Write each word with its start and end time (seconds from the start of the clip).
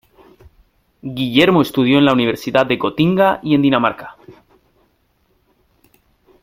Guillermo 1.03 1.61
estudió 1.61 1.99
en 1.99 2.05
la 2.05 2.13
Universidad 2.13 2.65
de 2.65 2.75
Gotinga 2.77 3.39
y 3.43 3.53
en 3.53 3.61
Dinamarca. 3.61 4.17